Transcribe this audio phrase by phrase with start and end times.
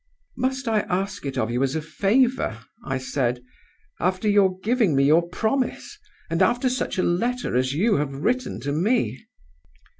[0.35, 3.43] "'Must I ask it of you as a favor,' I said,
[3.99, 5.95] 'after your giving me your promise,
[6.27, 9.23] and after such a letter as you have written to me?